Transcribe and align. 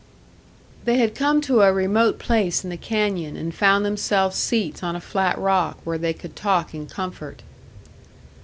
They 0.85 0.97
had 0.97 1.13
come 1.13 1.41
to 1.41 1.61
a 1.61 1.71
remote 1.71 2.17
place 2.17 2.63
in 2.63 2.71
the 2.71 2.75
canyon, 2.75 3.37
and 3.37 3.53
found 3.53 3.85
themselves 3.85 4.35
seats 4.35 4.81
on 4.81 4.95
a 4.95 4.99
flat 4.99 5.37
rock, 5.37 5.77
where 5.83 5.99
they 5.99 6.11
could 6.11 6.35
talk 6.35 6.73
in 6.73 6.87
comfort. 6.87 7.43